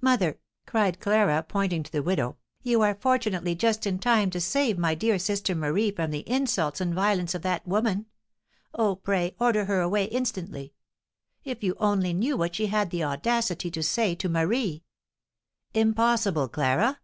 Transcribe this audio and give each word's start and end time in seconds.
"Mother," 0.00 0.40
cried 0.64 0.98
Clara, 0.98 1.44
pointing 1.46 1.82
to 1.82 1.92
the 1.92 2.02
widow, 2.02 2.38
"you 2.62 2.80
are 2.80 2.94
fortunately 2.94 3.54
just 3.54 3.86
in 3.86 3.98
time 3.98 4.30
to 4.30 4.40
save 4.40 4.78
my 4.78 4.94
dear 4.94 5.18
sister 5.18 5.54
Marie 5.54 5.90
from 5.90 6.10
the 6.10 6.26
insults 6.26 6.80
and 6.80 6.94
violence 6.94 7.34
of 7.34 7.42
that 7.42 7.68
woman. 7.68 8.06
Oh, 8.72 8.96
pray 8.96 9.36
order 9.38 9.66
her 9.66 9.82
away 9.82 10.06
instantly! 10.06 10.72
If 11.44 11.62
you 11.62 11.76
only 11.80 12.14
knew 12.14 12.34
what 12.34 12.54
she 12.56 12.68
had 12.68 12.88
the 12.88 13.04
audacity 13.04 13.70
to 13.72 13.82
say 13.82 14.14
to 14.14 14.28
Marie!" 14.30 14.84
"Impossible, 15.74 16.48
Clara!" 16.48 17.00